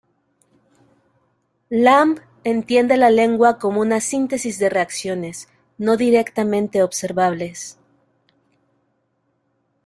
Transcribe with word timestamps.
Lamb 1.69 2.19
entiende 2.43 2.97
la 2.97 3.11
lengua 3.11 3.59
como 3.59 3.81
una 3.81 3.99
síntesis 4.01 4.57
de 4.57 4.67
reacciones, 4.67 5.47
no 5.77 5.95
directamente 5.95 6.81
observables. 6.81 7.77